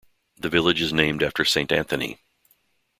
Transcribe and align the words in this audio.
The 0.35 0.49
village 0.49 0.81
is 0.81 0.91
named 0.91 1.21
after 1.21 1.45
Saint 1.45 1.71
Anthony. 1.71 2.17